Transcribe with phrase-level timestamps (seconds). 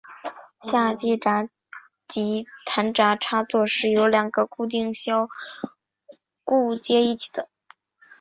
[0.59, 1.49] 下机匣
[2.07, 5.29] 及弹匣插座是由两个固定销
[6.43, 7.29] 固接在一起。